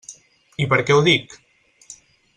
[0.65, 1.37] I per què ho dic?